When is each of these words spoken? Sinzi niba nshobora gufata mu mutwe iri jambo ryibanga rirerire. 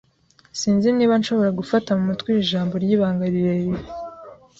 Sinzi 0.59 0.87
niba 0.91 1.13
nshobora 1.19 1.51
gufata 1.59 1.89
mu 1.97 2.03
mutwe 2.09 2.27
iri 2.31 2.43
jambo 2.51 2.73
ryibanga 2.83 3.23
rirerire. 3.33 3.85